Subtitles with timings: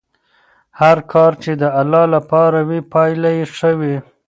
[0.79, 3.95] هر کار چې د الله لپاره وي پایله یې ښه وي.